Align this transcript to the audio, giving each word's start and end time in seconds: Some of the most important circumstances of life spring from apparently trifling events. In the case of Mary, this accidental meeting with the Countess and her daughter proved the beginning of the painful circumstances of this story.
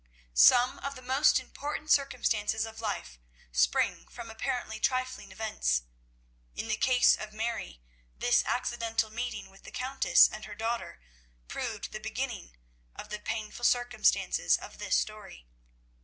Some 0.33 0.79
of 0.79 0.95
the 0.95 1.01
most 1.03 1.39
important 1.39 1.91
circumstances 1.91 2.65
of 2.65 2.81
life 2.81 3.19
spring 3.51 4.07
from 4.07 4.31
apparently 4.31 4.79
trifling 4.79 5.31
events. 5.31 5.83
In 6.55 6.67
the 6.67 6.75
case 6.75 7.15
of 7.15 7.33
Mary, 7.33 7.83
this 8.17 8.43
accidental 8.47 9.11
meeting 9.11 9.51
with 9.51 9.61
the 9.61 9.69
Countess 9.69 10.27
and 10.27 10.45
her 10.45 10.55
daughter 10.55 10.99
proved 11.47 11.91
the 11.91 11.99
beginning 11.99 12.57
of 12.95 13.09
the 13.09 13.19
painful 13.19 13.63
circumstances 13.63 14.57
of 14.57 14.79
this 14.79 14.97
story. 14.97 15.45